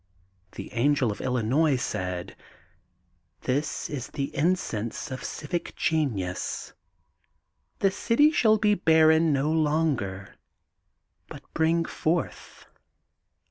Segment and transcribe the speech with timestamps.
[0.53, 2.35] The Angel of Illinois said:—
[3.41, 6.73] *This is the Incense of Civic Genius.
[7.77, 10.33] The city shall be barren no longer
[11.27, 12.65] but bring forth.